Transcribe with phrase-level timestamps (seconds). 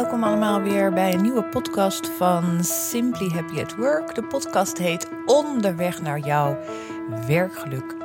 [0.00, 4.14] welkom allemaal weer bij een nieuwe podcast van Simply Happy at Work.
[4.14, 6.58] De podcast heet Onderweg naar jouw
[7.26, 7.96] werkgeluk.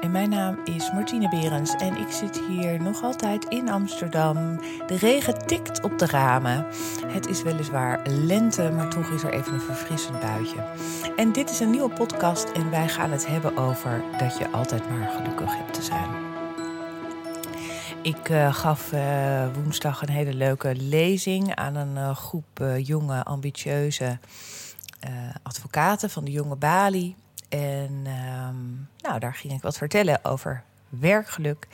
[0.00, 4.60] En mijn naam is Martine Berends en ik zit hier nog altijd in Amsterdam.
[4.86, 6.66] De regen tikt op de ramen.
[7.06, 10.64] Het is weliswaar lente, maar toch is er even een verfrissend buitje.
[11.16, 14.90] En dit is een nieuwe podcast en wij gaan het hebben over dat je altijd
[14.90, 16.25] maar gelukkig hebt te zijn.
[18.06, 24.18] Ik uh, gaf uh, woensdag een hele leuke lezing aan een uh, groep jonge, ambitieuze
[25.42, 27.16] advocaten van de jonge Bali.
[27.48, 28.06] En
[28.48, 31.66] um, nou, daar ging ik wat vertellen over werkgeluk.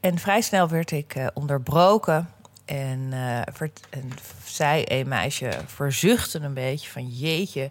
[0.00, 2.30] En vrij snel werd ik onderbroken.
[2.64, 3.12] En,
[3.90, 4.10] en
[4.44, 7.70] zei een meisje verzuchtte een beetje van jeetje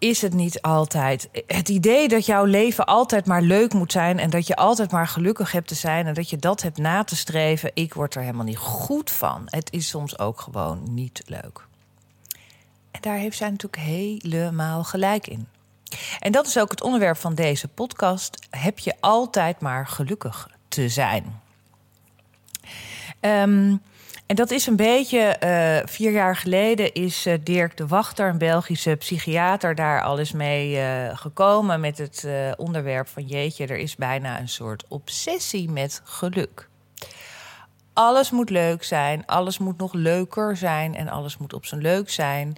[0.00, 1.28] is het niet altijd.
[1.46, 5.08] Het idee dat jouw leven altijd maar leuk moet zijn en dat je altijd maar
[5.08, 8.20] gelukkig hebt te zijn en dat je dat hebt na te streven, ik word er
[8.20, 9.42] helemaal niet goed van.
[9.44, 11.66] Het is soms ook gewoon niet leuk.
[12.90, 15.46] En daar heeft zij natuurlijk helemaal gelijk in.
[16.18, 18.46] En dat is ook het onderwerp van deze podcast.
[18.50, 21.40] Heb je altijd maar gelukkig te zijn?
[23.20, 23.82] Um,
[24.30, 28.38] en dat is een beetje, uh, vier jaar geleden is uh, Dirk de Wachter, een
[28.38, 33.96] Belgische psychiater, daar al eens mee uh, gekomen met het onderwerp van jeetje, er is
[33.96, 36.68] bijna een soort obsessie met geluk.
[37.92, 42.10] Alles moet leuk zijn, alles moet nog leuker zijn en alles moet op zijn leuk
[42.10, 42.56] zijn.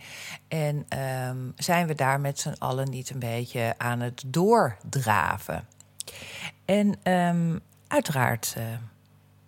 [0.49, 0.87] En
[1.29, 5.67] um, zijn we daar met z'n allen niet een beetje aan het doordraven?
[6.65, 8.57] En um, uiteraard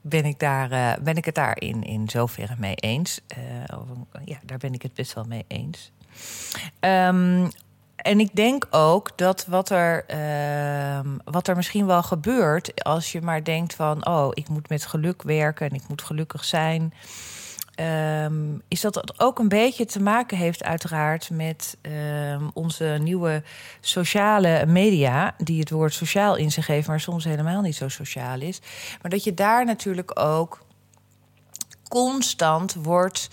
[0.07, 3.21] ben ik, daar, uh, ben ik het daar in, in zoverre mee eens.
[3.39, 3.79] Uh,
[4.25, 5.93] ja, daar ben ik het best wel mee eens.
[6.81, 7.49] Um,
[7.97, 13.21] en ik denk ook dat wat er, uh, wat er misschien wel gebeurt, als je
[13.21, 16.93] maar denkt van, oh, ik moet met geluk werken en ik moet gelukkig zijn.
[17.81, 23.43] Um, is dat het ook een beetje te maken heeft, uiteraard, met um, onze nieuwe
[23.81, 28.41] sociale media, die het woord sociaal in zich geven, maar soms helemaal niet zo sociaal
[28.41, 28.61] is.
[29.03, 30.67] Maar dat je daar natuurlijk ook
[31.89, 33.29] constant wordt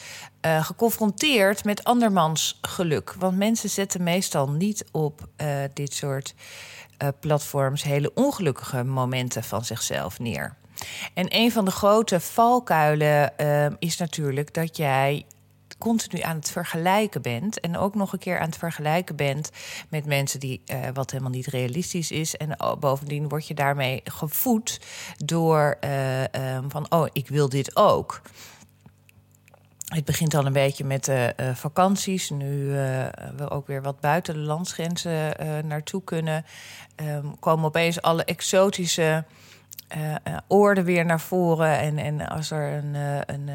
[0.45, 3.13] uh, geconfronteerd met andermans geluk.
[3.13, 6.33] Want mensen zetten meestal niet op uh, dit soort
[7.03, 10.55] uh, platforms hele ongelukkige momenten van zichzelf neer.
[11.13, 15.25] En een van de grote valkuilen uh, is natuurlijk dat jij
[15.81, 17.59] continu aan het vergelijken bent.
[17.59, 19.49] En ook nog een keer aan het vergelijken bent
[19.89, 22.37] met mensen die uh, wat helemaal niet realistisch is.
[22.37, 24.81] En oh, bovendien word je daarmee gevoed
[25.17, 28.21] door uh, um, van oh, ik wil dit ook.
[29.85, 32.29] Het begint al een beetje met de uh, vakanties.
[32.29, 32.65] Nu
[33.35, 35.33] we ook weer wat buiten de landsgrenzen
[35.67, 36.45] naartoe kunnen,
[36.95, 39.25] um, komen opeens alle exotische
[39.97, 40.15] uh,
[40.47, 41.79] oorden weer naar voren.
[41.79, 42.95] En, en als er een,
[43.25, 43.47] een,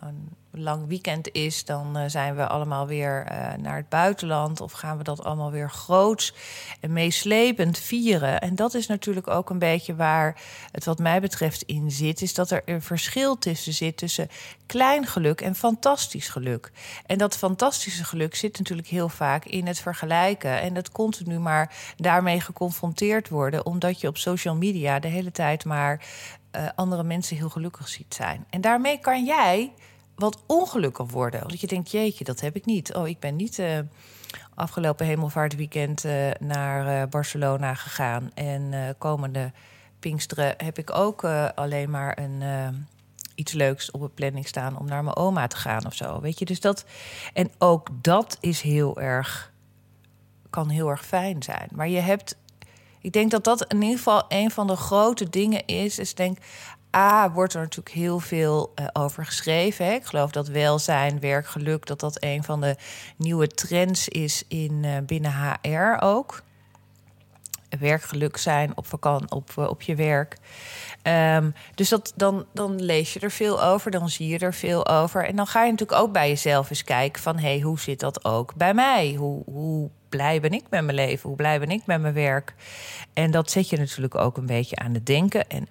[0.00, 4.60] een lang weekend is, dan uh, zijn we allemaal weer uh, naar het buitenland.
[4.60, 6.34] Of gaan we dat allemaal weer groots
[6.80, 8.40] en meeslepend vieren.
[8.40, 10.40] En dat is natuurlijk ook een beetje waar
[10.72, 12.22] het wat mij betreft in zit.
[12.22, 14.28] Is dat er een verschil tussen zit tussen
[14.66, 16.72] klein geluk en fantastisch geluk.
[17.06, 20.60] En dat fantastische geluk zit natuurlijk heel vaak in het vergelijken.
[20.60, 23.66] En dat continu maar daarmee geconfronteerd worden.
[23.66, 26.00] Omdat je op social media de hele tijd maar
[26.56, 28.46] uh, andere mensen heel gelukkig ziet zijn.
[28.50, 29.72] En daarmee kan jij
[30.20, 31.42] wat ongelukkig worden.
[31.42, 32.94] Omdat je denkt, jeetje, dat heb ik niet.
[32.94, 33.78] Oh, ik ben niet uh,
[34.54, 38.30] afgelopen hemelvaartweekend uh, naar uh, Barcelona gegaan.
[38.34, 39.52] En komende
[39.98, 42.42] Pinksteren heb ik ook alleen maar een,
[43.34, 46.20] iets leuks op een planning staan om naar mijn oma te gaan of zo.
[46.20, 46.84] Weet je, dus dat.
[47.32, 49.52] En ook dat is heel erg.
[50.50, 51.68] kan heel erg fijn zijn.
[51.72, 52.36] Maar je hebt.
[53.00, 55.98] Ik denk dat dat in ieder geval een van de grote dingen is.
[55.98, 56.38] Is denk,
[56.96, 59.94] A, wordt er natuurlijk heel veel uh, over geschreven.
[59.94, 62.76] Ik geloof dat welzijn, werkgeluk, dat dat een van de
[63.16, 66.42] nieuwe trends is in, uh, binnen HR ook.
[67.78, 70.36] Werkgeluk zijn op, vakan op, uh, op je werk.
[71.02, 74.86] Um, dus dat, dan, dan lees je er veel over, dan zie je er veel
[74.88, 75.24] over.
[75.24, 77.38] En dan ga je natuurlijk ook bij jezelf eens kijken van...
[77.38, 79.14] hé, hey, hoe zit dat ook bij mij?
[79.14, 81.28] Hoe, hoe blij ben ik met mijn leven?
[81.28, 82.54] Hoe blij ben ik met mijn werk?
[83.12, 85.48] En dat zet je natuurlijk ook een beetje aan het denken.
[85.48, 85.68] En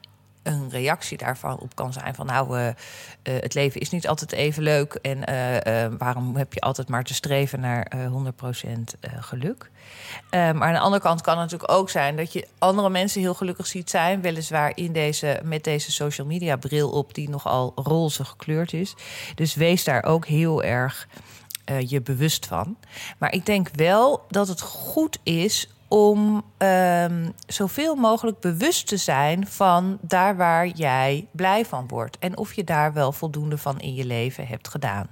[0.50, 2.70] een reactie daarvan op kan zijn van nou, uh,
[3.24, 7.14] het leven is niet altijd even leuk en uh, waarom heb je altijd maar te
[7.14, 7.92] streven naar
[8.68, 8.80] 100%
[9.20, 9.70] geluk?
[10.32, 13.34] maar aan de andere kant kan het natuurlijk ook zijn dat je andere mensen heel
[13.34, 18.26] gelukkig ziet zijn, weliswaar in deze, met deze social media bril op die nogal roze
[18.26, 18.96] gekleurd is.
[19.36, 21.08] Dus wees daar ook heel erg
[21.88, 22.78] je bewust van.
[23.18, 29.48] Maar ik denk wel dat het goed is om um, zoveel mogelijk bewust te zijn
[29.48, 32.18] van daar waar jij blij van wordt.
[32.20, 35.08] En of je daar wel voldoende van in je leven hebt gedaan.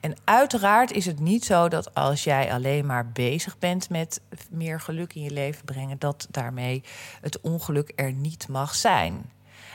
[0.00, 4.20] En uiteraard is het niet zo dat als jij alleen maar bezig bent met
[4.50, 6.82] meer geluk in je leven brengen, dat daarmee
[7.20, 9.30] het ongeluk er niet mag zijn.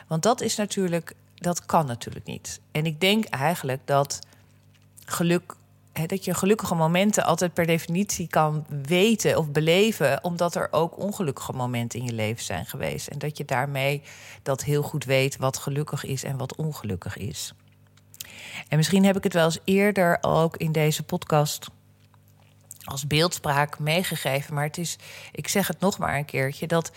[0.08, 2.60] Want dat is natuurlijk, dat kan natuurlijk niet.
[2.72, 4.20] En ik denk eigenlijk dat
[5.06, 5.56] geluk
[5.94, 11.54] dat je gelukkige momenten altijd per definitie kan weten of beleven, omdat er ook ongelukkige
[11.54, 13.08] momenten in je leven zijn geweest.
[13.08, 14.02] En dat je daarmee
[14.44, 17.54] dat heel goed weet wat gelukkig is en wat ongelukkig is.
[18.68, 21.68] En misschien heb ik het wel eens eerder ook in deze podcast
[22.84, 24.96] als beeldspraak meegegeven, maar het is,
[25.32, 26.92] ik zeg het nog maar een keertje, dat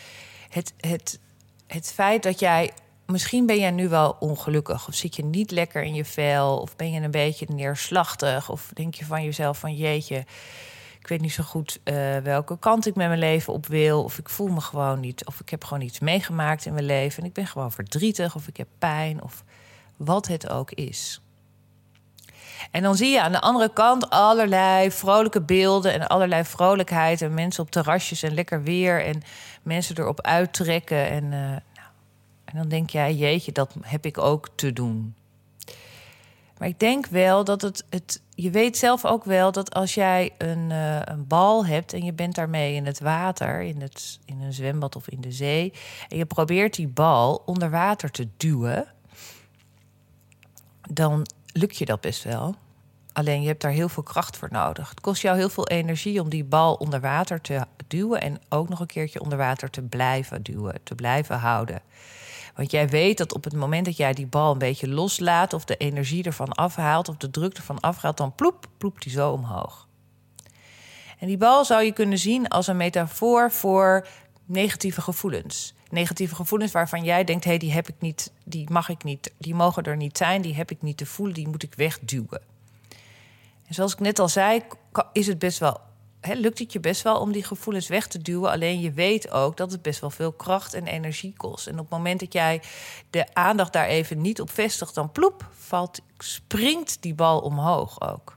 [0.49, 1.19] het, het,
[1.67, 2.73] het feit dat jij
[3.07, 4.89] misschien ben jij nu wel ongelukkig.
[4.89, 6.59] Of zit je niet lekker in je vel.
[6.59, 8.51] Of ben je een beetje neerslachtig.
[8.51, 10.25] Of denk je van jezelf van jeetje.
[11.01, 14.05] Ik weet niet zo goed uh, welke kant ik met mijn leven op wil.
[14.05, 15.27] Of ik voel me gewoon niet.
[15.27, 17.23] Of ik heb gewoon iets meegemaakt in mijn leven.
[17.23, 18.35] En ik ben gewoon verdrietig.
[18.35, 19.23] Of ik heb pijn.
[19.23, 19.45] Of
[19.97, 21.21] wat het ook is.
[22.71, 27.23] En dan zie je aan de andere kant allerlei vrolijke beelden en allerlei vrolijkheid.
[27.23, 29.05] En mensen op terrasjes en lekker weer.
[29.05, 29.23] En
[29.63, 31.09] mensen erop uittrekken.
[31.09, 31.57] En uh,
[32.47, 35.15] en dan denk jij, jeetje, dat heb ik ook te doen.
[36.59, 38.23] Maar ik denk wel dat het, het.
[38.35, 42.13] Je weet zelf ook wel dat als jij een, uh, een bal hebt en je
[42.13, 45.73] bent daarmee in het water, in, het, in een zwembad of in de zee.
[46.09, 48.87] En je probeert die bal onder water te duwen.
[50.91, 52.55] Dan lukt je dat best wel.
[53.13, 54.91] Alleen je hebt daar heel veel kracht voor nodig.
[54.91, 58.21] Het kost jou heel veel energie om die bal onder water te duwen.
[58.21, 61.81] En ook nog een keertje onder water te blijven duwen, te blijven houden.
[62.57, 65.65] Want jij weet dat op het moment dat jij die bal een beetje loslaat, of
[65.65, 69.89] de energie ervan afhaalt, of de druk ervan afhaalt, dan ploep, ploept die zo omhoog.
[71.19, 74.09] En die bal zou je kunnen zien als een metafoor voor
[74.45, 75.75] negatieve gevoelens.
[75.91, 79.33] Negatieve gevoelens waarvan jij denkt: hé, hey, die heb ik niet, die mag ik niet,
[79.39, 82.41] die mogen er niet zijn, die heb ik niet te voelen, die moet ik wegduwen.
[83.67, 84.63] En zoals ik net al zei,
[85.13, 85.81] is het best wel
[86.35, 88.51] lukt het je best wel om die gevoelens weg te duwen.
[88.51, 91.67] Alleen je weet ook dat het best wel veel kracht en energie kost.
[91.67, 92.63] En op het moment dat jij
[93.11, 98.37] de aandacht daar even niet op vestigt, dan ploep, valt, springt die bal omhoog ook.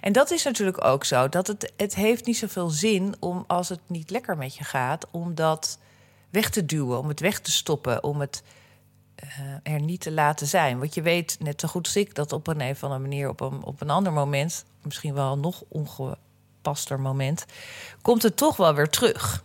[0.00, 1.28] En dat is natuurlijk ook zo.
[1.28, 5.06] Dat het, het heeft niet zoveel zin om als het niet lekker met je gaat,
[5.10, 5.78] om dat
[6.30, 8.42] weg te duwen, om het weg te stoppen, om het
[9.24, 10.78] uh, er niet te laten zijn.
[10.78, 13.28] Want je weet net zo goed als ik dat op een, een of andere manier,
[13.28, 17.46] op een, op een ander moment, misschien wel nog ongepaster moment,
[18.02, 19.44] komt het toch wel weer terug.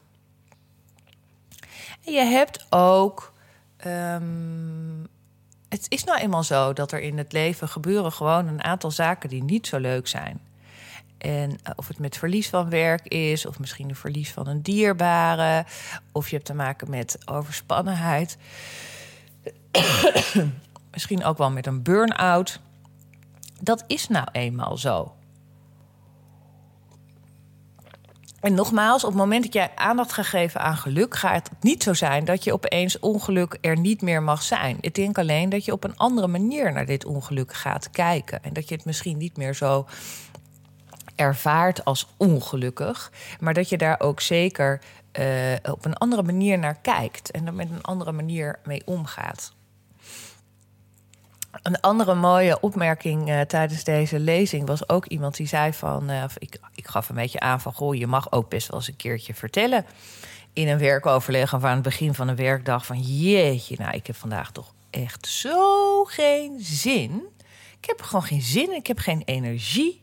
[2.06, 3.34] En je hebt ook.
[3.88, 5.07] Um,
[5.69, 9.30] het is nou eenmaal zo dat er in het leven gebeuren gewoon een aantal zaken
[9.30, 10.42] die niet zo leuk zijn.
[11.18, 14.62] En uh, of het met verlies van werk is, of misschien een verlies van een
[14.62, 15.66] dierbare,
[16.12, 18.38] of je hebt te maken met overspannenheid.
[20.92, 22.60] Misschien ook wel met een burn-out.
[23.62, 25.16] Dat is nou eenmaal zo.
[28.44, 31.84] En nogmaals, op het moment dat jij aandacht gaat geven aan geluk, gaat het niet
[31.84, 34.78] zo zijn dat je opeens ongeluk er niet meer mag zijn.
[34.81, 38.44] Ik denk alleen dat je op een andere manier naar dit ongeluk gaat kijken.
[38.44, 39.88] En dat je het misschien niet meer zo
[41.16, 44.81] ervaart als ongelukkig, maar dat je daar ook zeker
[45.19, 45.25] uh,
[45.63, 49.54] op een andere manier naar kijkt en er met een andere manier mee omgaat.
[51.62, 56.12] Een andere mooie opmerking uh, tijdens deze lezing was ook iemand die zei van...
[56.12, 58.88] Uh, ik, ik gaf een beetje aan van, goh, je mag ook best wel eens
[58.88, 59.86] een keertje vertellen...
[60.53, 63.00] in een werkoverleg of aan het begin van een werkdag van...
[63.00, 67.22] jeetje, nou, ik heb vandaag toch echt zo geen zin.
[67.79, 70.01] Ik heb gewoon geen zin, ik heb geen energie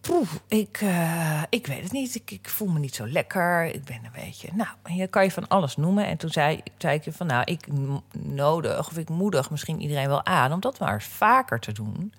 [0.00, 2.14] poeh, ik, uh, ik weet het niet.
[2.14, 3.64] Ik, ik, voel me niet zo lekker.
[3.64, 4.48] Ik ben een beetje.
[4.52, 6.06] Nou, hier kan je van alles noemen.
[6.06, 7.66] En toen zei, zei ik van nou, ik
[8.12, 12.12] nodig of ik moedig misschien iedereen wel aan om dat maar eens vaker te doen.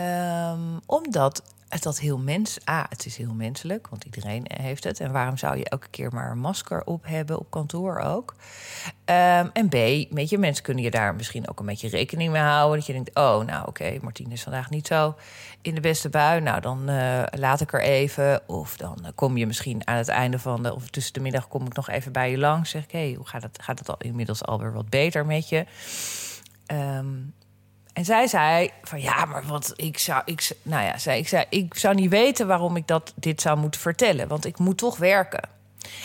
[0.00, 1.42] Um, omdat
[1.80, 2.58] dat heel mens.
[2.70, 5.00] A, het is heel menselijk, want iedereen heeft het.
[5.00, 8.34] En waarom zou je elke keer maar een masker op hebben op kantoor ook?
[9.04, 9.72] Um, en B,
[10.14, 12.76] weet je, mensen kunnen je daar misschien ook een beetje rekening mee houden.
[12.76, 15.14] Dat je denkt, oh, nou oké, okay, is vandaag niet zo
[15.60, 16.40] in de beste bui.
[16.40, 18.48] Nou, dan uh, laat ik er even.
[18.48, 20.74] Of dan uh, kom je misschien aan het einde van de...
[20.74, 22.70] of tussen de middag kom ik nog even bij je langs.
[22.70, 23.62] Zeg ik, hey, hoe gaat het?
[23.62, 25.66] Gaat het al inmiddels alweer wat beter met je?
[26.66, 27.34] Um,
[27.92, 31.44] en zij zei van ja, maar wat ik zou, ik, nou ja, zei, ik zei,
[31.48, 34.96] ik zou niet weten waarom ik dat dit zou moeten vertellen, want ik moet toch
[34.96, 35.48] werken.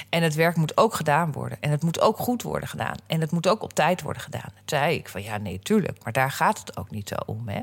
[0.10, 1.58] En het werk moet ook gedaan worden.
[1.62, 2.96] En het moet ook goed worden gedaan.
[3.08, 4.52] En het moet ook op tijd worden gedaan.
[4.54, 6.04] Toen zei ik van ja, nee, tuurlijk.
[6.04, 7.48] Maar daar gaat het ook niet zo om.
[7.48, 7.62] Hè?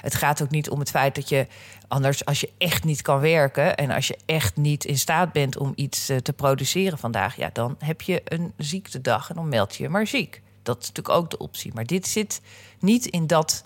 [0.00, 1.46] Het gaat ook niet om het feit dat je
[1.88, 3.76] anders, als je echt niet kan werken.
[3.76, 7.36] en als je echt niet in staat bent om iets eh, te produceren vandaag.
[7.36, 10.42] ja, dan heb je een ziektedag en dan meld je je maar ziek.
[10.64, 11.74] Dat is natuurlijk ook de optie.
[11.74, 12.40] Maar dit zit
[12.78, 13.64] niet in dat,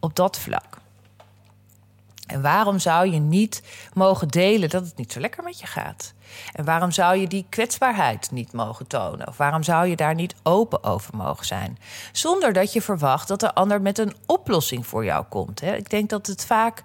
[0.00, 0.78] op dat vlak.
[2.30, 3.62] En waarom zou je niet
[3.94, 6.12] mogen delen dat het niet zo lekker met je gaat?
[6.52, 9.28] En waarom zou je die kwetsbaarheid niet mogen tonen?
[9.28, 11.78] Of waarom zou je daar niet open over mogen zijn?
[12.12, 15.62] Zonder dat je verwacht dat de ander met een oplossing voor jou komt.
[15.62, 16.82] Ik denk dat het vaak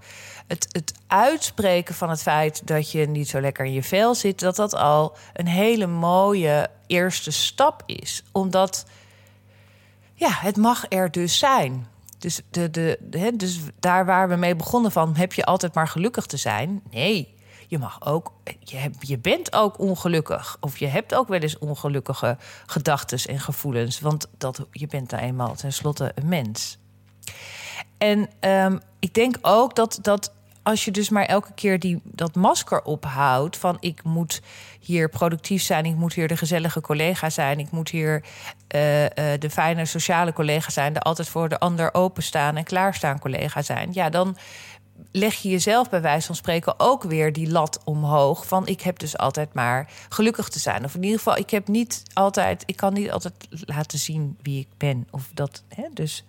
[0.47, 4.39] het, het uitspreken van het feit dat je niet zo lekker in je vel zit,
[4.39, 8.23] dat dat al een hele mooie eerste stap is.
[8.31, 8.85] Omdat
[10.15, 11.87] ja, het mag er dus zijn.
[12.17, 15.87] Dus, de, de, de, dus daar waar we mee begonnen van, heb je altijd maar
[15.87, 16.81] gelukkig te zijn?
[16.91, 17.33] Nee,
[17.67, 20.57] je mag ook, je, heb, je bent ook ongelukkig.
[20.59, 23.99] Of je hebt ook wel eens ongelukkige gedachten en gevoelens.
[23.99, 26.77] Want dat, je bent nou eenmaal tenslotte een mens.
[27.97, 30.33] En um, ik denk ook dat, dat
[30.65, 34.41] als je dus maar elke keer die, dat masker ophoudt van ik moet
[34.79, 38.23] hier productief zijn, ik moet hier de gezellige collega zijn, ik moet hier
[38.75, 39.07] uh, uh,
[39.39, 43.89] de fijne sociale collega zijn, de altijd voor de ander openstaan en klaarstaan collega zijn,
[43.93, 44.37] ja, dan
[45.11, 48.99] leg je jezelf bij wijze van spreken ook weer die lat omhoog van ik heb
[48.99, 50.83] dus altijd maar gelukkig te zijn.
[50.83, 54.59] Of in ieder geval, ik heb niet altijd, ik kan niet altijd laten zien wie
[54.59, 55.07] ik ben.
[55.11, 56.23] Of dat, hè, dus.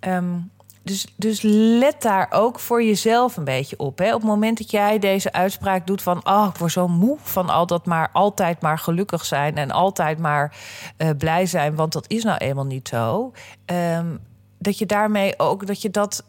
[0.00, 0.50] Um,
[0.86, 1.40] dus, dus
[1.78, 3.98] let daar ook voor jezelf een beetje op.
[3.98, 4.14] Hè?
[4.14, 6.26] Op het moment dat jij deze uitspraak doet van...
[6.26, 9.56] oh, ik word zo moe van al dat maar altijd maar gelukkig zijn...
[9.56, 10.56] en altijd maar
[10.98, 13.32] uh, blij zijn, want dat is nou eenmaal niet zo.
[13.66, 14.18] Um,
[14.58, 16.24] dat je daarmee ook, dat je dat...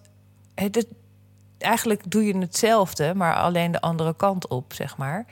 [1.58, 5.26] Eigenlijk doe je hetzelfde, maar alleen de andere kant op, zeg maar.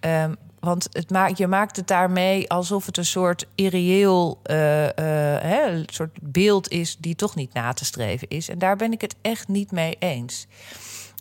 [0.00, 5.86] Um, want het je maakt het daarmee alsof het een soort irreëel uh, hè, een
[5.86, 8.48] soort beeld is die toch niet na te streven is.
[8.48, 10.46] En daar ben ik het echt niet mee eens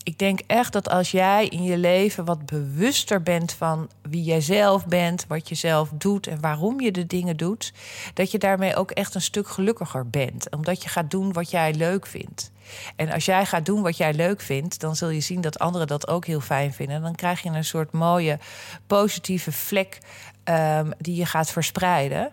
[0.04, 4.42] ik denk echt dat als jij in je leven wat bewuster bent van wie jij
[4.42, 7.74] zelf bent, wat je zelf doet en waarom je de dingen doet,
[8.14, 10.50] dat je daarmee ook echt een stuk gelukkiger bent.
[10.56, 12.52] Omdat je gaat doen wat jij leuk vindt.
[12.96, 15.88] En als jij gaat doen wat jij leuk vindt, dan zul je zien dat anderen
[15.88, 17.02] dat ook heel fijn vinden.
[17.02, 18.40] Dan krijg je een soort mooie
[18.88, 19.98] positieve vlek
[20.44, 22.32] um, die je gaat verspreiden.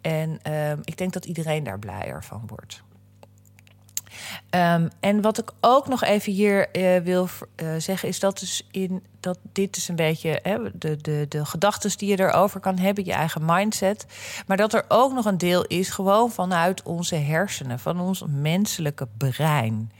[0.00, 2.82] En um, ik denk dat iedereen daar blijer van wordt.
[4.54, 7.28] Um, en wat ik ook nog even hier uh, wil
[7.62, 11.44] uh, zeggen, is dat dus in dat dit is een beetje hè, de, de, de
[11.44, 14.06] gedachten die je erover kan hebben, je eigen mindset.
[14.46, 19.08] Maar dat er ook nog een deel is gewoon vanuit onze hersenen, van ons menselijke
[19.16, 19.92] brein.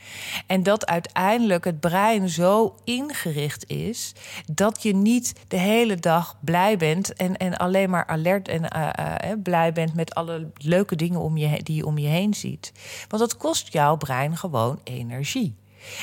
[0.46, 4.14] En dat uiteindelijk het brein zo ingericht is
[4.52, 8.88] dat je niet de hele dag blij bent en, en alleen maar alert en uh,
[9.00, 12.72] uh, blij bent met alle leuke dingen om je, die je om je heen ziet.
[13.08, 15.56] Want dat kost jouw brein gewoon energie.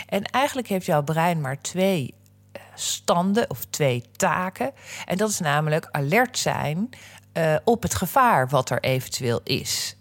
[0.07, 2.13] En eigenlijk heeft jouw brein maar twee
[2.79, 4.71] standen of twee taken.
[5.05, 6.89] En dat is namelijk alert zijn
[7.33, 9.97] uh, op het gevaar wat er eventueel is.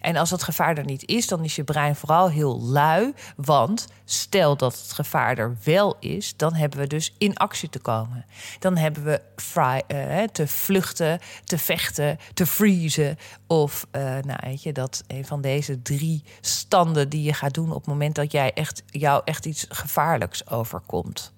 [0.00, 3.12] En als dat gevaar er niet is, dan is je brein vooral heel lui.
[3.36, 7.78] Want stel dat het gevaar er wel is, dan hebben we dus in actie te
[7.78, 8.24] komen.
[8.58, 13.16] Dan hebben we fry, uh, te vluchten, te vechten, te freezen.
[13.46, 17.70] Of, uh, nou weet je, dat een van deze drie standen die je gaat doen
[17.70, 21.32] op het moment dat jij echt, jou echt iets gevaarlijks overkomt.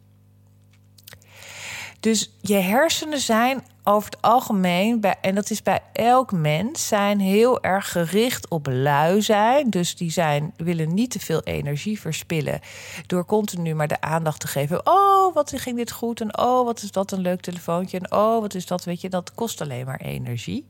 [2.00, 7.62] Dus je hersenen zijn over het algemeen, en dat is bij elk mens, zijn heel
[7.62, 9.70] erg gericht op lui zijn.
[9.70, 12.60] Dus die zijn, willen niet te veel energie verspillen
[13.06, 14.86] door continu maar de aandacht te geven.
[14.86, 16.20] Oh, wat ging dit goed?
[16.20, 17.98] En oh, wat is dat een leuk telefoontje?
[17.98, 18.84] En oh, wat is dat?
[18.84, 20.66] Weet je, dat kost alleen maar energie.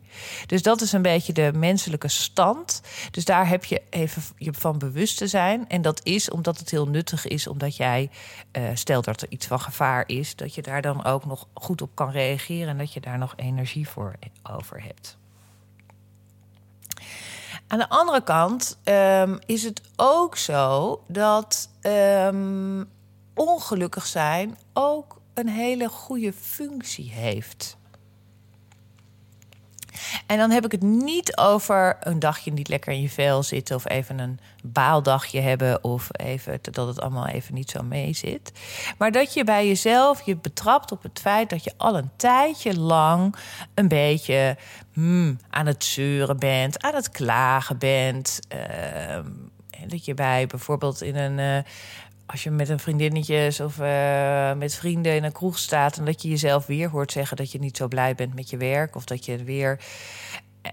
[0.46, 2.82] Dus dat is een beetje de menselijke stand.
[3.10, 5.68] Dus daar heb je even je van bewust te zijn.
[5.68, 8.10] En dat is omdat het heel nuttig is, omdat jij,
[8.52, 11.82] uh, stel dat er iets van gevaar is, dat je daar dan ook nog goed
[11.82, 15.16] op kan reageren en dat je daar nog energie voor over hebt.
[17.66, 22.90] Aan de andere kant um, is het ook zo dat um,
[23.34, 27.76] ongelukkig zijn ook een hele goede functie heeft.
[30.26, 33.76] En dan heb ik het niet over een dagje niet lekker in je vel zitten
[33.76, 38.52] of even een baaldagje hebben of even dat het allemaal even niet zo mee zit.
[38.98, 42.78] Maar dat je bij jezelf je betrapt op het feit dat je al een tijdje
[42.78, 43.36] lang
[43.74, 44.56] een beetje
[44.92, 48.40] hmm, aan het zeuren bent, aan het klagen bent.
[48.54, 49.18] Uh,
[49.86, 51.38] dat je bij bijvoorbeeld in een.
[51.38, 51.70] Uh,
[52.26, 56.22] als je met een vriendinnetjes of uh, met vrienden in een kroeg staat en dat
[56.22, 59.04] je jezelf weer hoort zeggen dat je niet zo blij bent met je werk of
[59.04, 59.80] dat je weer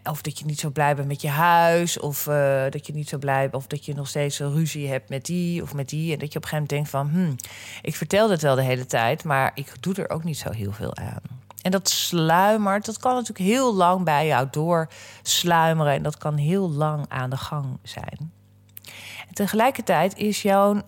[0.04, 3.10] of dat je niet zo blij bent met je huis of uh, dat je niet
[3.10, 5.90] zo blij bent of dat je nog steeds een ruzie hebt met die of met
[5.90, 7.36] die en dat je op een gegeven moment denkt van hmm,
[7.82, 10.72] ik vertel het wel de hele tijd, maar ik doe er ook niet zo heel
[10.72, 11.42] veel aan.
[11.62, 16.70] En dat sluimert, dat kan natuurlijk heel lang bij jou doorsluimeren en dat kan heel
[16.70, 18.32] lang aan de gang zijn.
[19.28, 20.82] En tegelijkertijd is jouw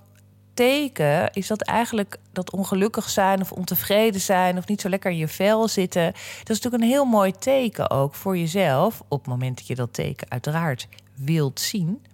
[0.56, 5.18] teken is dat eigenlijk dat ongelukkig zijn of ontevreden zijn of niet zo lekker in
[5.18, 6.06] je vel zitten.
[6.38, 9.76] Dat is natuurlijk een heel mooi teken ook voor jezelf, op het moment dat je
[9.76, 12.06] dat teken uiteraard wilt zien,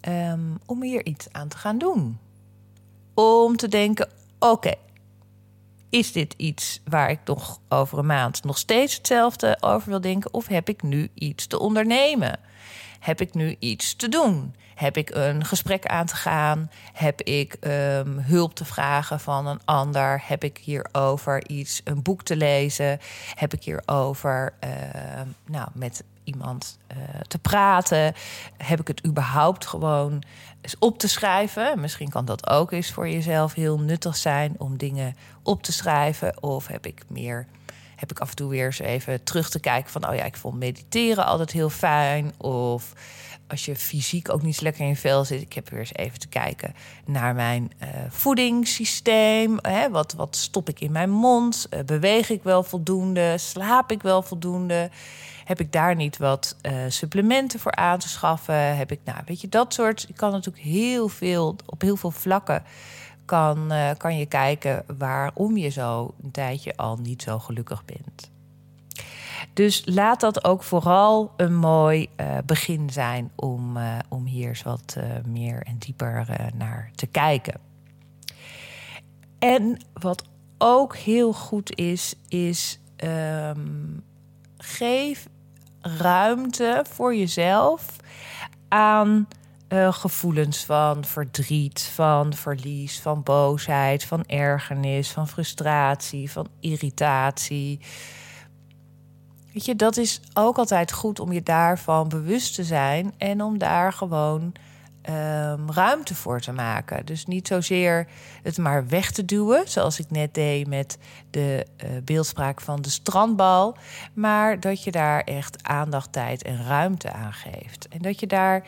[0.00, 2.18] ehm, om hier iets aan te gaan doen.
[3.14, 4.74] Om te denken: oké,
[5.90, 10.34] is dit iets waar ik nog over een maand nog steeds hetzelfde over wil denken?
[10.34, 12.38] Of heb ik nu iets te ondernemen?
[12.98, 14.54] Heb ik nu iets te doen?
[14.74, 16.70] Heb ik een gesprek aan te gaan?
[16.92, 20.22] Heb ik um, hulp te vragen van een ander?
[20.24, 23.00] Heb ik hierover iets, een boek te lezen?
[23.34, 24.70] Heb ik hierover uh,
[25.46, 28.14] nou, met iemand uh, te praten?
[28.56, 30.22] Heb ik het überhaupt gewoon
[30.78, 31.80] op te schrijven?
[31.80, 36.42] Misschien kan dat ook eens voor jezelf heel nuttig zijn om dingen op te schrijven.
[36.42, 37.46] Of heb ik meer
[37.98, 40.08] heb ik af en toe weer eens even terug te kijken van...
[40.08, 42.32] oh ja, ik vond mediteren altijd heel fijn.
[42.36, 42.92] Of
[43.46, 45.40] als je fysiek ook niet lekker in vel zit...
[45.40, 46.74] ik heb weer eens even te kijken
[47.04, 49.58] naar mijn uh, voedingssysteem.
[49.62, 51.66] Hè, wat, wat stop ik in mijn mond?
[51.70, 53.38] Uh, beweeg ik wel voldoende?
[53.38, 54.90] Slaap ik wel voldoende?
[55.44, 58.76] Heb ik daar niet wat uh, supplementen voor aan te schaffen?
[58.76, 60.08] Heb ik, nou, weet je, dat soort...
[60.08, 62.62] Ik kan natuurlijk heel veel, op heel veel vlakken
[63.28, 68.30] kan, uh, kan je kijken waarom je zo een tijdje al niet zo gelukkig bent.
[69.52, 74.62] Dus laat dat ook vooral een mooi uh, begin zijn om, uh, om hier eens
[74.62, 77.60] wat meer en dieper naar te kijken.
[79.38, 80.24] En wat
[80.58, 84.04] ook heel goed is, is um,
[84.56, 85.28] geef
[85.80, 87.96] ruimte voor jezelf
[88.68, 89.28] aan
[89.68, 97.80] uh, gevoelens van verdriet, van verlies, van boosheid, van ergernis, van frustratie, van irritatie.
[99.52, 103.58] Weet je, dat is ook altijd goed om je daarvan bewust te zijn en om
[103.58, 104.52] daar gewoon
[105.08, 107.06] um, ruimte voor te maken.
[107.06, 108.06] Dus niet zozeer
[108.42, 110.98] het maar weg te duwen, zoals ik net deed met
[111.30, 113.76] de uh, beeldspraak van de strandbal,
[114.14, 117.88] maar dat je daar echt aandacht, tijd en ruimte aan geeft.
[117.88, 118.64] En dat je daar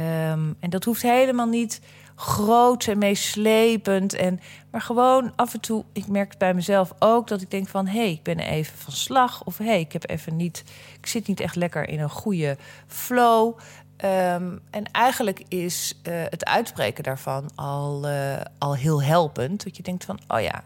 [0.00, 1.80] Um, en dat hoeft helemaal niet
[2.14, 4.14] groot en meeslepend.
[4.14, 7.68] En, maar gewoon af en toe, ik merk het bij mezelf ook, dat ik denk
[7.68, 9.44] van hé, hey, ik ben even van slag.
[9.44, 10.64] Of hé, hey, ik heb even niet,
[11.00, 12.56] ik zit niet echt lekker in een goede
[12.86, 13.58] flow.
[14.04, 19.64] Um, en eigenlijk is uh, het uitspreken daarvan al, uh, al heel helpend.
[19.64, 20.64] Dat je denkt van, oh ja,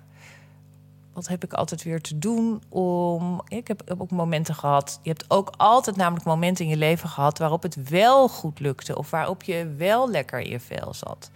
[1.12, 3.42] wat heb ik altijd weer te doen om.
[3.48, 4.98] Ik heb, ook momenten gehad.
[5.02, 8.96] Je hebt ook altijd namelijk momenten in je leven gehad waarop het wel goed lukte.
[8.98, 11.30] Of waarop je wel lekker in je vel zat.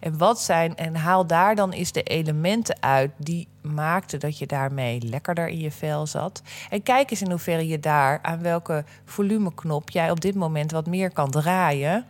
[0.00, 0.76] En wat zijn.
[0.76, 5.60] En haal daar dan eens de elementen uit die maakten dat je daarmee lekkerder in
[5.60, 6.42] je vel zat.
[6.70, 10.86] En kijk eens in hoeverre je daar aan welke volumeknop jij op dit moment wat
[10.86, 12.06] meer kan draaien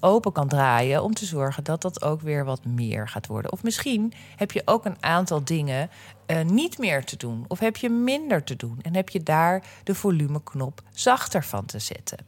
[0.00, 3.52] open kan draaien om te zorgen dat dat ook weer wat meer gaat worden.
[3.52, 5.90] Of misschien heb je ook een aantal dingen
[6.26, 9.62] uh, niet meer te doen, of heb je minder te doen en heb je daar
[9.84, 12.18] de volumeknop zachter van te zetten.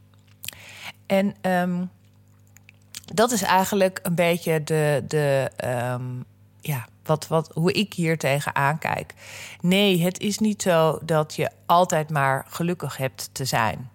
[1.07, 1.90] En um,
[3.14, 6.25] dat is eigenlijk een beetje de, de um,
[6.61, 9.14] ja, wat, wat, hoe ik hier tegenaan kijk.
[9.61, 13.89] Nee, het is niet zo dat je altijd maar gelukkig hebt te zijn.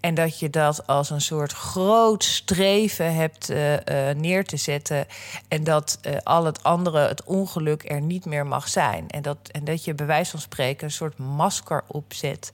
[0.00, 3.78] En dat je dat als een soort groot streven hebt uh, uh,
[4.16, 5.06] neer te zetten.
[5.48, 9.08] En dat uh, al het andere, het ongeluk, er niet meer mag zijn.
[9.08, 12.52] En dat, en dat je bij wijze van spreken een soort masker opzet.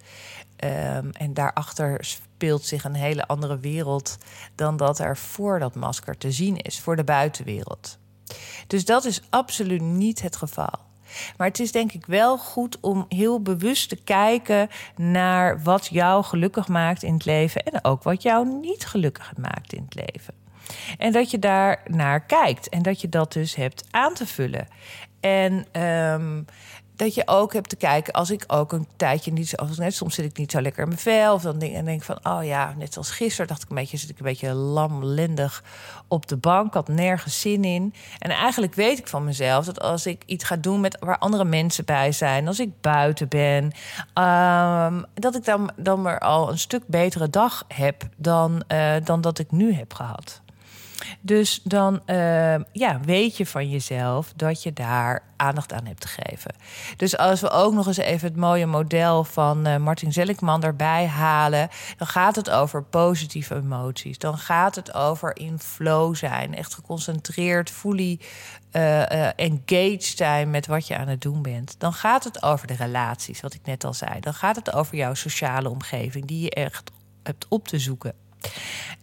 [0.64, 4.18] Um, en daarachter speelt zich een hele andere wereld
[4.54, 7.98] dan dat er voor dat masker te zien is, voor de buitenwereld.
[8.66, 10.90] Dus dat is absoluut niet het geval.
[11.36, 16.24] Maar het is denk ik wel goed om heel bewust te kijken naar wat jou
[16.24, 20.34] gelukkig maakt in het leven en ook wat jou niet gelukkig maakt in het leven.
[20.98, 24.66] En dat je daar naar kijkt en dat je dat dus hebt aan te vullen.
[25.20, 26.46] En um,
[26.96, 30.14] dat je ook hebt te kijken als ik ook een tijdje niet zo, net soms
[30.14, 32.44] zit ik niet zo lekker in mijn vel of dan denk, en denk van oh
[32.44, 35.64] ja, net als gisteren dacht ik een beetje zit ik een beetje lamlendig
[36.08, 37.94] op de bank, had nergens zin in.
[38.18, 41.44] En eigenlijk weet ik van mezelf dat als ik iets ga doen met waar andere
[41.44, 43.64] mensen bij zijn, als ik buiten ben,
[44.24, 49.20] um, dat ik dan dan maar al een stuk betere dag heb dan uh, dan
[49.20, 50.42] dat ik nu heb gehad.
[51.20, 56.08] Dus dan uh, ja, weet je van jezelf dat je daar aandacht aan hebt te
[56.08, 56.54] geven.
[56.96, 61.06] Dus als we ook nog eens even het mooie model van uh, Martin Zelikman erbij
[61.06, 64.18] halen, dan gaat het over positieve emoties.
[64.18, 68.20] Dan gaat het over in flow zijn, echt geconcentreerd, fully
[68.72, 71.74] uh, engaged zijn met wat je aan het doen bent.
[71.78, 74.20] Dan gaat het over de relaties, wat ik net al zei.
[74.20, 76.90] Dan gaat het over jouw sociale omgeving, die je echt
[77.22, 78.21] hebt op te zoeken.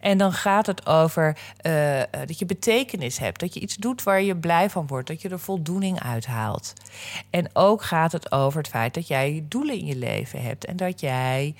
[0.00, 3.40] En dan gaat het over uh, dat je betekenis hebt.
[3.40, 5.08] Dat je iets doet waar je blij van wordt.
[5.08, 6.72] Dat je er voldoening uit haalt.
[7.30, 10.64] En ook gaat het over het feit dat jij doelen in je leven hebt.
[10.64, 11.54] En dat jij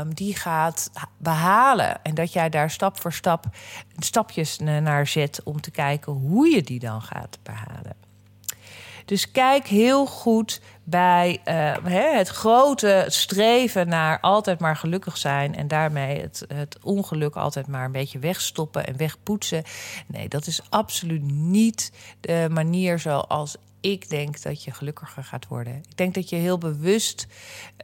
[0.00, 2.02] um, die gaat behalen.
[2.02, 3.44] En dat jij daar stap voor stap
[3.98, 7.96] stapjes naar zet om te kijken hoe je die dan gaat behalen.
[9.04, 11.74] Dus kijk heel goed bij uh,
[12.16, 17.84] het grote streven naar altijd maar gelukkig zijn en daarmee het, het ongeluk altijd maar
[17.84, 19.62] een beetje wegstoppen en wegpoetsen.
[20.06, 25.74] Nee, dat is absoluut niet de manier zoals ik denk dat je gelukkiger gaat worden.
[25.74, 27.26] Ik denk dat je heel bewust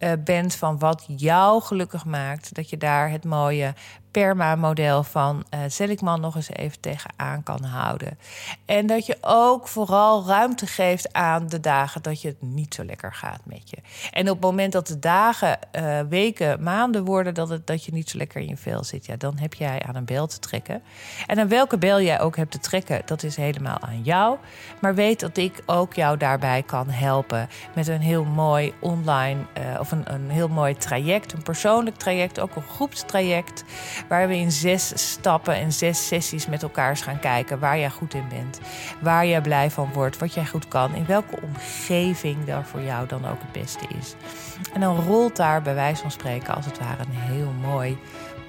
[0.03, 2.55] uh, bent van wat jou gelukkig maakt.
[2.55, 3.75] Dat je daar het mooie
[4.19, 8.19] PERMA-model van uh, Seligman nog eens even tegenaan kan houden.
[8.65, 12.85] En dat je ook vooral ruimte geeft aan de dagen dat je het niet zo
[12.85, 13.77] lekker gaat met je.
[14.11, 17.93] En op het moment dat de dagen, uh, weken, maanden worden dat, het, dat je
[17.93, 20.39] niet zo lekker in je vel zit, ja, dan heb jij aan een bel te
[20.39, 20.83] trekken.
[21.27, 24.37] En aan welke bel jij ook hebt te trekken, dat is helemaal aan jou.
[24.81, 29.81] Maar weet dat ik ook jou daarbij kan helpen met een heel mooi online uh,
[29.81, 33.65] of een, een heel mooi traject, een persoonlijk traject, ook een groepstraject
[34.09, 38.15] Waar we in zes stappen en zes sessies met elkaar gaan kijken waar jij goed
[38.15, 38.61] in bent.
[39.01, 40.95] Waar jij blij van wordt, wat jij goed kan.
[40.95, 44.15] In welke omgeving daar voor jou dan ook het beste is.
[44.73, 47.99] En dan rolt daar bij wijze van spreken als het ware een heel mooi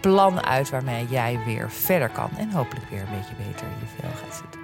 [0.02, 2.30] plan uit waarmee jij weer verder kan.
[2.38, 4.59] En hopelijk weer een beetje beter in je vel gaat zitten.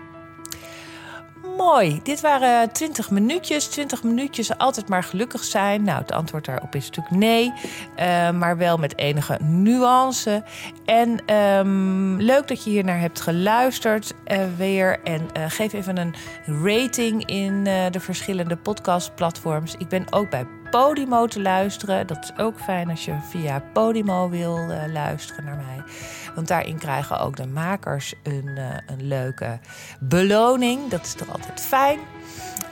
[1.58, 2.00] Mooi.
[2.04, 3.68] Dit waren 20 minuutjes.
[3.68, 5.84] 20 minuutjes altijd maar gelukkig zijn.
[5.84, 7.54] Nou, het antwoord daarop is natuurlijk nee.
[8.00, 10.44] Uh, maar wel met enige nuance.
[10.86, 15.00] En um, leuk dat je hier naar hebt geluisterd uh, weer.
[15.04, 16.16] En uh, geef even een
[16.64, 19.76] rating in de verschillende podcastplatforms.
[19.78, 22.08] Ik ben ook bij Podimo te luisteren.
[22.08, 24.60] Dat is ook fijn als je via Podimo wil
[24.94, 25.84] luisteren naar mij.
[26.36, 29.60] Want daarin krijgen ook de makers een, uh, een leuke
[30.00, 30.90] beloning.
[30.90, 32.00] Dat is toch altijd fijn.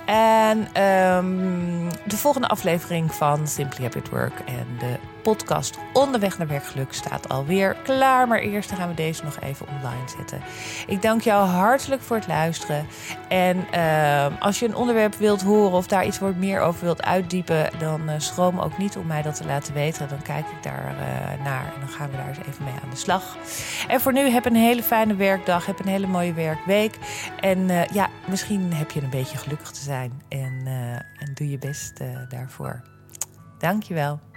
[0.06, 6.94] En um, de volgende aflevering van Simply Happy Work en de podcast Onderweg naar Werkgeluk
[6.94, 8.28] staat alweer klaar.
[8.28, 10.42] Maar eerst gaan we deze nog even online zetten.
[10.88, 12.88] Ik dank jou hartelijk voor het luisteren.
[13.28, 17.04] En uh, als je een onderwerp wilt horen of daar iets wat meer over wilt
[17.04, 20.10] uitdiepen, dan uh, schroom ook niet om mij dat te laten weten.
[20.10, 22.90] Dan kijk ik daar uh, naar en dan gaan we daar eens even mee aan
[22.90, 23.38] de slag.
[23.88, 25.66] En voor nu heb een hele fijne werkdag.
[25.66, 26.98] Heb een hele mooie werkweek.
[27.40, 30.22] En uh, ja, misschien heb je een beetje gelukkig te zijn.
[30.30, 30.68] En,
[31.20, 32.82] en doe je best daarvoor.
[33.58, 34.33] Dankjewel.